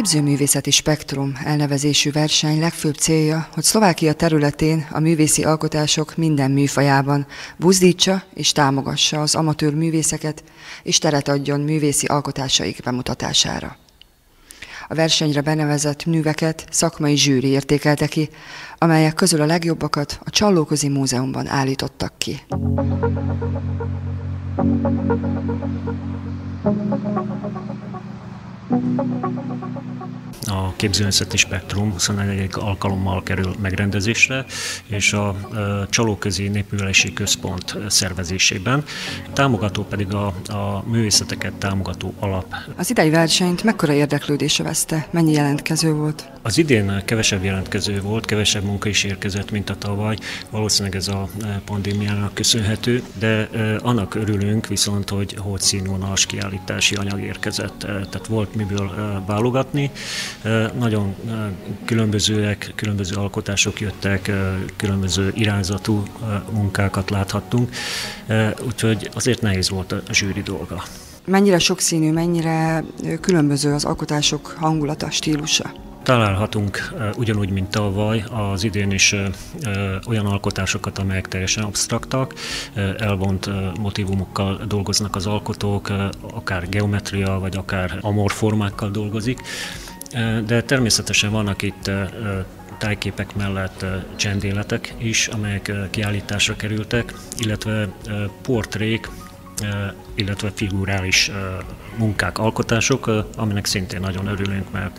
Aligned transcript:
Képzőművészeti 0.00 0.70
Spektrum 0.70 1.32
elnevezésű 1.44 2.10
verseny 2.10 2.60
legfőbb 2.60 2.94
célja, 2.94 3.48
hogy 3.52 3.62
Szlovákia 3.62 4.12
területén 4.12 4.86
a 4.90 5.00
művészi 5.00 5.44
alkotások 5.44 6.16
minden 6.16 6.50
műfajában 6.50 7.26
buzdítsa 7.56 8.22
és 8.34 8.52
támogassa 8.52 9.20
az 9.20 9.34
amatőr 9.34 9.74
művészeket, 9.74 10.44
és 10.82 10.98
teret 10.98 11.28
adjon 11.28 11.60
művészi 11.60 12.06
alkotásaik 12.06 12.82
bemutatására. 12.84 13.76
A 14.88 14.94
versenyre 14.94 15.40
benevezett 15.40 16.04
műveket 16.04 16.66
szakmai 16.70 17.16
zsűri 17.16 17.48
értékelte 17.48 18.06
ki, 18.06 18.28
amelyek 18.78 19.14
közül 19.14 19.40
a 19.40 19.46
legjobbakat 19.46 20.20
a 20.24 20.30
Csallóközi 20.30 20.88
Múzeumban 20.88 21.46
állítottak 21.46 22.12
ki. 22.18 22.42
A 30.50 30.72
képzőművészeti 30.76 31.36
spektrum 31.36 31.92
21. 31.92 32.48
alkalommal 32.52 33.22
kerül 33.22 33.54
megrendezésre, 33.62 34.44
és 34.86 35.12
a 35.12 35.36
Csalóközi 35.90 36.48
Népművelési 36.48 37.12
Központ 37.12 37.76
szervezésében. 37.88 38.84
Támogató 39.32 39.84
pedig 39.84 40.14
a, 40.14 40.26
a 40.46 40.84
művészeteket 40.86 41.52
támogató 41.52 42.14
alap. 42.18 42.54
Az 42.76 42.90
idei 42.90 43.10
versenyt 43.10 43.62
mekkora 43.62 43.92
érdeklődés 43.92 44.58
veszte? 44.58 45.08
Mennyi 45.10 45.32
jelentkező 45.32 45.92
volt? 45.92 46.30
Az 46.42 46.58
idén 46.58 47.02
kevesebb 47.04 47.44
jelentkező 47.44 48.00
volt, 48.00 48.24
kevesebb 48.24 48.64
munka 48.64 48.88
is 48.88 49.04
érkezett, 49.04 49.50
mint 49.50 49.70
a 49.70 49.76
tavaly. 49.78 50.16
Valószínűleg 50.50 50.96
ez 50.96 51.08
a 51.08 51.28
pandémiának 51.64 52.34
köszönhető, 52.34 53.02
de 53.18 53.48
annak 53.82 54.14
örülünk 54.14 54.66
viszont, 54.66 55.08
hogy 55.08 55.34
hogy 55.38 55.60
színvonalas 55.60 56.26
kiállítási 56.26 56.94
anyag 56.94 57.20
érkezett. 57.20 57.78
Tehát 57.78 58.26
volt 58.28 58.54
miből 58.60 59.22
válogatni. 59.26 59.90
Nagyon 60.78 61.14
különbözőek, 61.84 62.72
különböző 62.74 63.16
alkotások 63.16 63.80
jöttek, 63.80 64.30
különböző 64.76 65.32
irányzatú 65.34 66.02
munkákat 66.52 67.10
láthattunk, 67.10 67.70
úgyhogy 68.66 69.10
azért 69.14 69.40
nehéz 69.42 69.70
volt 69.70 69.92
a 69.92 70.12
zsűri 70.12 70.42
dolga. 70.42 70.82
Mennyire 71.26 71.58
sokszínű, 71.58 72.12
mennyire 72.12 72.84
különböző 73.20 73.72
az 73.72 73.84
alkotások 73.84 74.56
hangulata, 74.58 75.10
stílusa? 75.10 75.72
Találhatunk 76.02 76.94
ugyanúgy, 77.16 77.50
mint 77.50 77.70
tavaly, 77.70 78.24
az 78.30 78.64
idén 78.64 78.90
is 78.90 79.14
olyan 80.06 80.26
alkotásokat, 80.26 80.98
amelyek 80.98 81.28
teljesen 81.28 81.64
absztraktak, 81.64 82.34
elvont 82.98 83.50
motivumokkal 83.78 84.60
dolgoznak 84.68 85.16
az 85.16 85.26
alkotók, 85.26 85.92
akár 86.34 86.68
geometria, 86.68 87.38
vagy 87.38 87.56
akár 87.56 87.98
amorformákkal 88.00 88.90
dolgozik, 88.90 89.40
de 90.46 90.62
természetesen 90.62 91.30
vannak 91.30 91.62
itt 91.62 91.90
tájképek 92.78 93.34
mellett 93.34 93.84
csendéletek 94.16 94.94
is, 94.98 95.26
amelyek 95.26 95.72
kiállításra 95.90 96.56
kerültek, 96.56 97.14
illetve 97.38 97.88
portrék, 98.42 99.08
illetve 100.14 100.50
figurális 100.54 101.30
munkák, 101.96 102.38
alkotások, 102.38 103.10
aminek 103.36 103.64
szintén 103.64 104.00
nagyon 104.00 104.26
örülünk, 104.26 104.70
mert 104.70 104.98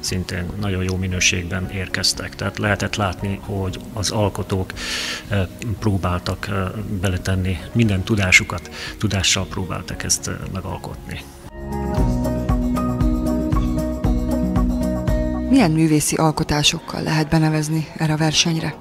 szintén 0.00 0.46
nagyon 0.60 0.82
jó 0.82 0.96
minőségben 0.96 1.70
érkeztek. 1.70 2.34
Tehát 2.34 2.58
lehetett 2.58 2.96
látni, 2.96 3.40
hogy 3.42 3.80
az 3.92 4.10
alkotók 4.10 4.72
próbáltak 5.78 6.48
beletenni 7.00 7.58
minden 7.72 8.02
tudásukat, 8.02 8.70
tudással 8.98 9.46
próbáltak 9.46 10.02
ezt 10.02 10.30
megalkotni. 10.52 11.20
Milyen 15.50 15.70
művészi 15.70 16.16
alkotásokkal 16.16 17.02
lehet 17.02 17.28
benevezni 17.28 17.86
erre 17.96 18.12
a 18.12 18.16
versenyre? 18.16 18.74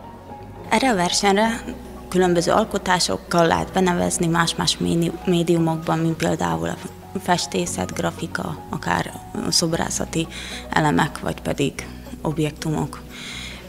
Erre 0.70 0.90
a 0.90 0.96
versenyre 0.96 1.62
különböző 2.10 2.52
alkotásokkal 2.52 3.48
lehet 3.48 3.74
benevezni 3.74 4.28
más-más 4.28 4.78
médiumokban, 5.26 6.00
mint 6.00 6.16
például 6.16 6.68
a 6.68 6.78
festészet, 7.20 7.94
grafika, 7.94 8.58
akár 8.70 9.14
szobrászati 9.50 10.28
elemek, 10.70 11.20
vagy 11.20 11.42
pedig 11.42 11.88
objektumok 12.22 13.02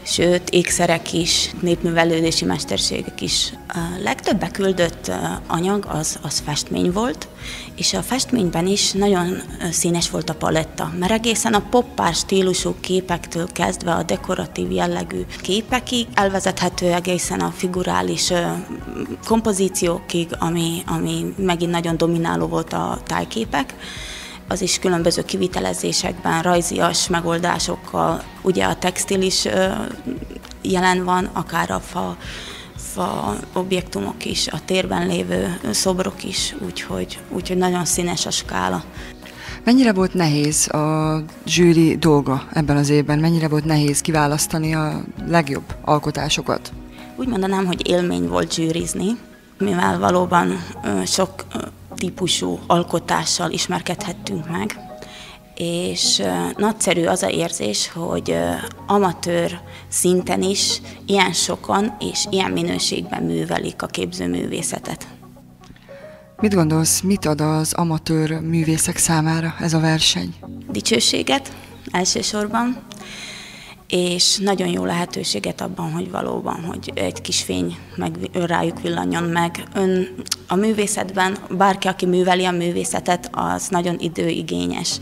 sőt, 0.03 0.49
ékszerek 0.49 1.13
is, 1.13 1.51
népművelődési 1.59 2.45
mesterségek 2.45 3.21
is. 3.21 3.53
A 3.67 3.79
legtöbb 4.03 4.39
beküldött 4.39 5.11
anyag 5.47 5.85
az, 5.89 6.19
az 6.21 6.41
festmény 6.45 6.91
volt, 6.91 7.27
és 7.75 7.93
a 7.93 8.01
festményben 8.01 8.67
is 8.67 8.91
nagyon 8.91 9.41
színes 9.71 10.09
volt 10.09 10.29
a 10.29 10.35
paletta, 10.35 10.93
mert 10.99 11.11
egészen 11.11 11.53
a 11.53 11.63
poppár 11.69 12.13
stílusú 12.13 12.75
képektől 12.79 13.47
kezdve 13.51 13.91
a 13.91 14.03
dekoratív 14.03 14.71
jellegű 14.71 15.25
képekig 15.41 16.07
elvezethető 16.13 16.93
egészen 16.93 17.39
a 17.39 17.53
figurális 17.55 18.31
kompozíciókig, 19.25 20.27
ami, 20.39 20.83
ami 20.85 21.33
megint 21.37 21.71
nagyon 21.71 21.97
domináló 21.97 22.47
volt 22.47 22.73
a 22.73 23.01
tájképek 23.05 23.73
az 24.51 24.61
is 24.61 24.79
különböző 24.79 25.21
kivitelezésekben, 25.21 26.41
rajzias 26.41 27.07
megoldásokkal. 27.07 28.23
Ugye 28.41 28.65
a 28.65 28.75
textil 28.75 29.21
is 29.21 29.47
jelen 30.61 31.03
van, 31.03 31.29
akár 31.33 31.71
a 31.71 31.79
fa, 31.79 32.17
fa 32.75 33.35
objektumok 33.53 34.25
is, 34.25 34.47
a 34.47 34.59
térben 34.65 35.07
lévő 35.07 35.59
szobrok 35.71 36.23
is, 36.23 36.55
úgyhogy, 36.65 37.19
úgyhogy 37.29 37.57
nagyon 37.57 37.85
színes 37.85 38.25
a 38.25 38.31
skála. 38.31 38.83
Mennyire 39.63 39.93
volt 39.93 40.13
nehéz 40.13 40.73
a 40.73 41.23
zsűri 41.45 41.97
dolga 41.97 42.47
ebben 42.53 42.77
az 42.77 42.89
évben? 42.89 43.19
Mennyire 43.19 43.47
volt 43.47 43.65
nehéz 43.65 44.01
kiválasztani 44.01 44.73
a 44.75 45.01
legjobb 45.27 45.73
alkotásokat? 45.81 46.71
Úgy 47.15 47.27
mondanám, 47.27 47.65
hogy 47.65 47.87
élmény 47.89 48.27
volt 48.27 48.53
zsűrizni, 48.53 49.17
mivel 49.57 49.99
valóban 49.99 50.65
sok 51.05 51.29
típusú 52.01 52.59
alkotással 52.67 53.51
ismerkedhettünk 53.51 54.49
meg, 54.49 54.79
és 55.55 56.21
nagyszerű 56.57 57.05
az 57.05 57.23
a 57.23 57.29
érzés, 57.29 57.91
hogy 57.91 58.35
amatőr 58.87 59.59
szinten 59.87 60.41
is 60.41 60.81
ilyen 61.05 61.33
sokan 61.33 61.95
és 61.99 62.25
ilyen 62.29 62.51
minőségben 62.51 63.23
művelik 63.23 63.81
a 63.81 63.85
képzőművészetet. 63.85 65.07
Mit 66.37 66.53
gondolsz, 66.53 67.01
mit 67.01 67.25
ad 67.25 67.41
az 67.41 67.73
amatőr 67.73 68.39
művészek 68.39 68.97
számára 68.97 69.55
ez 69.59 69.73
a 69.73 69.79
verseny? 69.79 70.33
Dicsőséget 70.71 71.55
elsősorban, 71.91 72.77
és 73.91 74.37
nagyon 74.37 74.67
jó 74.67 74.85
lehetőséget 74.85 75.61
abban, 75.61 75.91
hogy 75.91 76.11
valóban, 76.11 76.63
hogy 76.63 76.91
egy 76.95 77.21
kis 77.21 77.41
fény 77.41 77.77
meg 77.95 78.29
rájuk 78.33 78.81
villanjon 78.81 79.23
meg. 79.23 79.63
Ön 79.73 80.07
a 80.47 80.55
művészetben, 80.55 81.37
bárki, 81.49 81.87
aki 81.87 82.05
műveli 82.05 82.45
a 82.45 82.51
művészetet, 82.51 83.29
az 83.31 83.67
nagyon 83.67 83.95
időigényes 83.99 84.99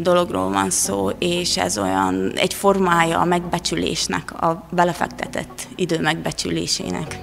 dologról 0.00 0.50
van 0.50 0.70
szó, 0.70 1.08
és 1.18 1.56
ez 1.56 1.78
olyan 1.78 2.32
egy 2.34 2.54
formája 2.54 3.20
a 3.20 3.24
megbecsülésnek, 3.24 4.42
a 4.42 4.66
belefektetett 4.70 5.66
idő 5.76 6.00
megbecsülésének. 6.00 7.18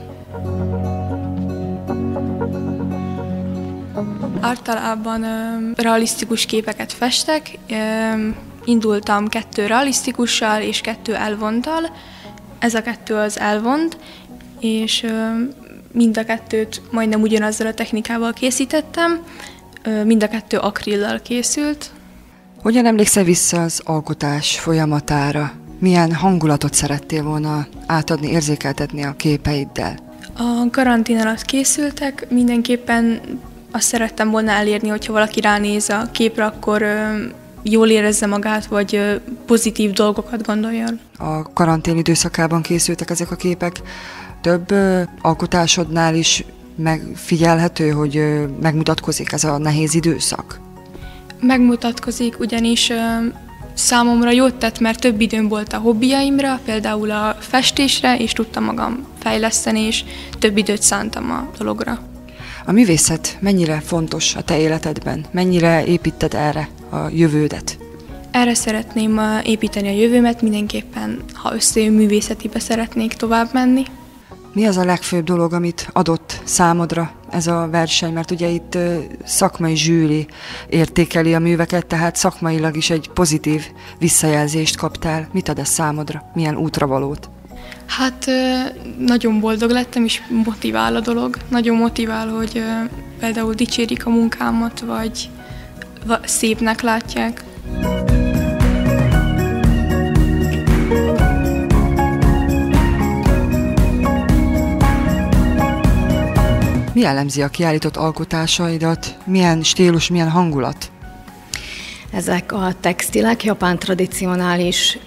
Általában 4.39 5.25
realisztikus 5.75 6.45
képeket 6.45 6.93
festek, 6.93 7.57
Indultam 8.65 9.27
kettő 9.27 9.65
realisztikussal 9.65 10.61
és 10.61 10.81
kettő 10.81 11.15
elvonttal. 11.15 11.89
Ez 12.59 12.73
a 12.73 12.81
kettő 12.81 13.15
az 13.15 13.39
elvont, 13.39 13.97
és 14.59 15.05
mind 15.91 16.17
a 16.17 16.23
kettőt 16.23 16.81
majdnem 16.91 17.21
ugyanazzal 17.21 17.67
a 17.67 17.73
technikával 17.73 18.33
készítettem, 18.33 19.23
mind 20.03 20.23
a 20.23 20.27
kettő 20.27 20.57
akrillal 20.57 21.19
készült. 21.19 21.91
Hogyan 22.61 22.85
emlékszel 22.85 23.23
vissza 23.23 23.61
az 23.61 23.81
alkotás 23.83 24.59
folyamatára? 24.59 25.51
Milyen 25.79 26.13
hangulatot 26.13 26.73
szerettél 26.73 27.23
volna 27.23 27.67
átadni, 27.85 28.31
érzékeltetni 28.31 29.03
a 29.03 29.15
képeiddel? 29.15 29.95
A 30.37 30.69
karantén 30.71 31.19
alatt 31.19 31.41
készültek, 31.41 32.27
mindenképpen 32.29 33.21
azt 33.71 33.87
szerettem 33.87 34.29
volna 34.29 34.51
elérni, 34.51 34.89
hogyha 34.89 35.13
valaki 35.13 35.41
ránéz 35.41 35.89
a 35.89 36.09
képre, 36.11 36.45
akkor 36.45 36.85
jól 37.69 37.89
érezze 37.89 38.25
magát, 38.25 38.65
vagy 38.65 39.21
pozitív 39.45 39.91
dolgokat 39.91 40.45
gondoljon. 40.45 40.99
A 41.17 41.53
karantén 41.53 41.97
időszakában 41.97 42.61
készültek 42.61 43.09
ezek 43.09 43.31
a 43.31 43.35
képek. 43.35 43.81
Több 44.41 44.73
alkotásodnál 45.21 46.15
is 46.15 46.45
megfigyelhető, 46.75 47.89
hogy 47.89 48.45
megmutatkozik 48.61 49.31
ez 49.31 49.43
a 49.43 49.57
nehéz 49.57 49.93
időszak? 49.93 50.59
Megmutatkozik, 51.41 52.39
ugyanis 52.39 52.91
számomra 53.73 54.31
jót 54.31 54.55
tett, 54.55 54.79
mert 54.79 54.99
több 54.99 55.21
időm 55.21 55.47
volt 55.47 55.73
a 55.73 55.77
hobbiaimra, 55.77 56.59
például 56.65 57.11
a 57.11 57.35
festésre, 57.39 58.17
és 58.17 58.33
tudtam 58.33 58.63
magam 58.63 59.07
fejleszteni, 59.19 59.79
és 59.79 60.03
több 60.39 60.57
időt 60.57 60.81
szántam 60.81 61.31
a 61.31 61.49
dologra. 61.57 61.99
A 62.65 62.71
művészet 62.71 63.37
mennyire 63.39 63.81
fontos 63.85 64.35
a 64.35 64.41
te 64.41 64.59
életedben? 64.59 65.25
Mennyire 65.31 65.85
építed 65.85 66.33
erre 66.33 66.69
a 66.89 67.09
jövődet? 67.09 67.77
Erre 68.31 68.53
szeretném 68.53 69.21
építeni 69.43 69.87
a 69.87 70.01
jövőmet, 70.01 70.41
mindenképpen, 70.41 71.23
ha 71.33 71.53
összejön 71.53 71.93
művészetibe 71.93 72.59
szeretnék 72.59 73.13
tovább 73.13 73.49
menni. 73.53 73.83
Mi 74.53 74.65
az 74.65 74.77
a 74.77 74.85
legfőbb 74.85 75.23
dolog, 75.23 75.53
amit 75.53 75.89
adott 75.93 76.41
számodra 76.43 77.11
ez 77.29 77.47
a 77.47 77.67
verseny? 77.71 78.13
Mert 78.13 78.31
ugye 78.31 78.47
itt 78.47 78.77
szakmai 79.23 79.75
zsűri 79.75 80.27
értékeli 80.69 81.33
a 81.33 81.39
műveket, 81.39 81.85
tehát 81.85 82.15
szakmailag 82.15 82.77
is 82.77 82.89
egy 82.89 83.09
pozitív 83.13 83.61
visszajelzést 83.99 84.77
kaptál. 84.77 85.27
Mit 85.31 85.49
ad 85.49 85.59
ez 85.59 85.67
számodra? 85.67 86.31
Milyen 86.33 86.57
útravalót? 86.57 87.29
Hát 87.85 88.25
nagyon 88.97 89.39
boldog 89.39 89.69
lettem, 89.69 90.03
és 90.03 90.21
motivál 90.45 90.95
a 90.95 90.99
dolog. 90.99 91.37
Nagyon 91.49 91.75
motivál, 91.75 92.27
hogy 92.27 92.63
például 93.19 93.53
dicsérik 93.53 94.05
a 94.05 94.09
munkámat, 94.09 94.79
vagy 94.79 95.29
szépnek 96.23 96.81
látják. 96.81 97.43
Mi 106.93 107.01
jellemzi 107.01 107.41
a 107.41 107.47
kiállított 107.47 107.95
alkotásaidat? 107.95 109.17
Milyen 109.25 109.63
stílus, 109.63 110.09
milyen 110.09 110.29
hangulat? 110.29 110.91
Ezek 112.11 112.51
a 112.51 112.73
textilek 112.79 113.43
japán 113.43 113.79
tradicionális 113.79 114.97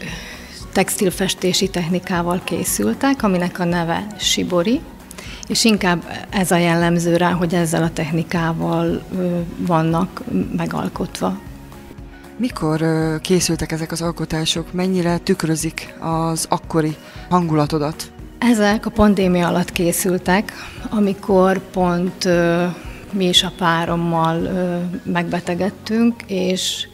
textilfestési 0.72 1.68
technikával 1.68 2.40
készültek, 2.44 3.22
aminek 3.22 3.58
a 3.58 3.64
neve 3.64 4.06
shibori, 4.18 4.80
és 5.48 5.64
inkább 5.64 6.04
ez 6.30 6.50
a 6.50 6.56
jellemző 6.56 7.16
rá, 7.16 7.30
hogy 7.30 7.54
ezzel 7.54 7.82
a 7.82 7.90
technikával 7.90 9.02
vannak 9.56 10.22
megalkotva. 10.56 11.38
Mikor 12.36 12.84
készültek 13.20 13.72
ezek 13.72 13.92
az 13.92 14.02
alkotások? 14.02 14.72
Mennyire 14.72 15.18
tükrözik 15.18 15.94
az 16.00 16.46
akkori 16.48 16.96
hangulatodat? 17.28 18.12
Ezek 18.38 18.86
a 18.86 18.90
pandémia 18.90 19.48
alatt 19.48 19.72
készültek, 19.72 20.52
amikor 20.90 21.58
pont 21.70 22.28
mi 23.12 23.28
is 23.28 23.42
a 23.42 23.52
párommal 23.58 24.48
megbetegedtünk, 25.04 26.22
és, 26.26 26.88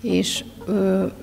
és 0.00 0.44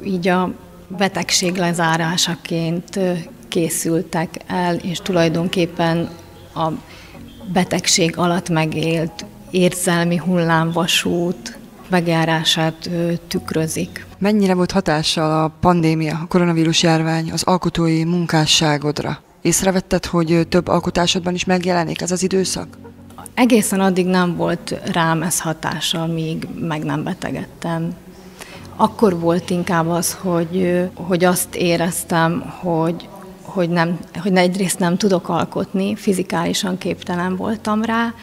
így 0.06 0.27
a 0.27 0.51
betegség 0.88 1.56
lezárásaként 1.56 3.00
készültek 3.47 4.30
el, 4.47 4.75
és 4.75 5.00
tulajdonképpen 5.00 6.09
a 6.56 6.72
betegség 7.54 8.18
alatt 8.18 8.50
megélt 8.50 9.26
érzelmi 9.52 10.18
hullámvasút 10.18 11.58
megjárását 11.90 12.90
tükrözik. 13.28 14.06
Mennyire 14.18 14.54
volt 14.54 14.72
hatással 14.72 15.44
a 15.44 15.52
pandémia, 15.60 16.20
a 16.24 16.28
koronavírus 16.28 16.84
járvány 16.84 17.32
az 17.32 17.44
alkotói 17.44 18.04
munkásságodra? 18.04 19.22
Észrevetted, 19.42 20.06
hogy 20.06 20.48
több 20.50 20.68
alkotásodban 20.68 21.34
is 21.34 21.46
megjelenik 21.46 22.02
ez 22.02 22.12
az 22.12 22.24
időszak? 22.24 22.78
Egészen 23.34 23.80
addig 23.80 24.06
nem 24.06 24.36
volt 24.36 24.80
rám 24.92 25.22
ez 25.22 25.40
hatással, 25.40 26.08
míg 26.08 26.48
meg 26.60 26.84
nem 26.84 27.04
betegedtem. 27.04 27.96
Akkor 28.76 29.20
volt 29.20 29.50
inkább 29.50 29.88
az, 29.88 30.14
hogy, 30.14 30.82
hogy 30.94 31.24
azt 31.24 31.56
éreztem, 31.56 32.40
hogy, 32.60 33.10
hogy, 33.54 33.70
nem, 33.70 34.00
hogy 34.22 34.36
egyrészt 34.36 34.80
nem 34.80 34.98
tudok 34.98 35.30
alkotni, 35.30 35.96
fizikálisan 35.96 36.78
képtelen 36.78 37.36
voltam 37.36 37.84
rá, 37.84 38.14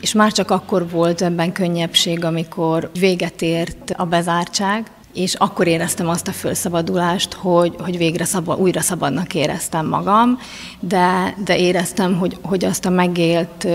és 0.00 0.12
már 0.12 0.32
csak 0.32 0.50
akkor 0.50 0.90
volt 0.90 1.22
ebben 1.22 1.52
könnyebbség, 1.52 2.24
amikor 2.24 2.90
véget 2.98 3.42
ért 3.42 3.94
a 3.96 4.04
bezártság, 4.04 4.90
és 5.14 5.34
akkor 5.34 5.66
éreztem 5.66 6.08
azt 6.08 6.28
a 6.28 6.32
felszabadulást, 6.32 7.32
hogy, 7.32 7.74
hogy 7.78 7.96
végre 7.96 8.24
szaba, 8.24 8.56
újra 8.56 8.80
szabadnak 8.80 9.34
éreztem 9.34 9.86
magam, 9.86 10.38
de, 10.80 11.34
de 11.44 11.58
éreztem, 11.58 12.18
hogy, 12.18 12.36
hogy 12.42 12.64
azt 12.64 12.84
a 12.84 12.90
megélt 12.90 13.66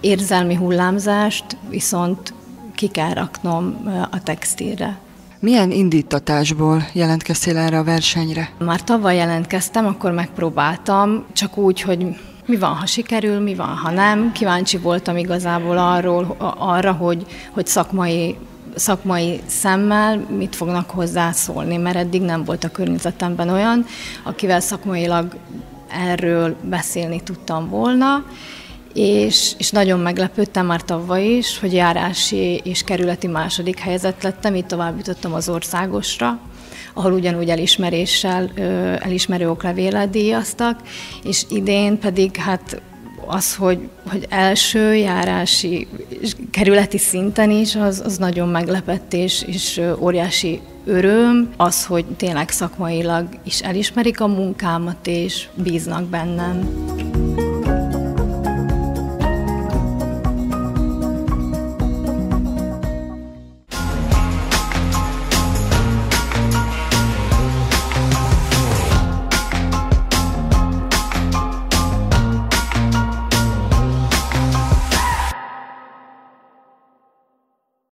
érzelmi 0.00 0.54
hullámzást 0.54 1.44
viszont 1.68 2.34
ki 2.74 2.88
kell 2.88 3.12
raknom 3.12 3.90
a 4.10 4.22
textilre. 4.22 4.98
Milyen 5.40 5.70
indítatásból 5.70 6.86
jelentkeztél 6.92 7.56
erre 7.56 7.78
a 7.78 7.84
versenyre? 7.84 8.50
Már 8.58 8.82
tavaly 8.82 9.16
jelentkeztem, 9.16 9.86
akkor 9.86 10.12
megpróbáltam, 10.12 11.24
csak 11.32 11.56
úgy, 11.56 11.80
hogy 11.80 12.06
mi 12.46 12.56
van, 12.56 12.74
ha 12.74 12.86
sikerül, 12.86 13.40
mi 13.40 13.54
van, 13.54 13.68
ha 13.68 13.90
nem. 13.90 14.32
Kíváncsi 14.32 14.78
voltam 14.78 15.16
igazából 15.16 15.78
arról, 15.78 16.36
arra, 16.58 16.92
hogy, 16.92 17.26
hogy 17.50 17.66
szakmai 17.66 18.36
szakmai 18.74 19.40
szemmel 19.46 20.26
mit 20.38 20.56
fognak 20.56 20.90
hozzászólni, 20.90 21.76
mert 21.76 21.96
eddig 21.96 22.22
nem 22.22 22.44
volt 22.44 22.64
a 22.64 22.70
környezetemben 22.70 23.48
olyan, 23.48 23.86
akivel 24.22 24.60
szakmailag 24.60 25.36
erről 25.88 26.56
beszélni 26.62 27.22
tudtam 27.22 27.68
volna, 27.68 28.24
és, 28.96 29.52
és 29.58 29.70
nagyon 29.70 30.00
meglepődtem 30.00 30.66
már 30.66 30.82
tavaly 30.82 31.24
is, 31.24 31.58
hogy 31.58 31.72
járási 31.72 32.60
és 32.64 32.82
kerületi 32.82 33.26
második 33.26 33.78
helyzet 33.78 34.22
lettem, 34.22 34.54
így 34.54 34.66
tovább 34.66 34.96
jutottam 34.96 35.34
az 35.34 35.48
országosra, 35.48 36.40
ahol 36.94 37.12
ugyanúgy 37.12 37.48
elismeréssel, 37.48 38.50
elismerő 38.98 39.50
oklevélet 39.50 40.10
díjaztak, 40.10 40.80
és 41.22 41.44
idén 41.48 41.98
pedig 41.98 42.36
hát 42.36 42.82
az, 43.26 43.54
hogy, 43.54 43.88
hogy 44.10 44.26
első 44.28 44.94
járási 44.94 45.86
kerületi 46.50 46.98
szinten 46.98 47.50
is, 47.50 47.74
az, 47.74 48.02
az 48.04 48.16
nagyon 48.16 48.48
meglepett, 48.48 49.12
és, 49.12 49.42
és 49.46 49.80
óriási 49.98 50.60
öröm 50.84 51.50
az, 51.56 51.84
hogy 51.84 52.04
tényleg 52.04 52.50
szakmailag 52.50 53.28
is 53.44 53.60
elismerik 53.60 54.20
a 54.20 54.26
munkámat, 54.26 55.06
és 55.06 55.48
bíznak 55.54 56.04
bennem. 56.04 56.68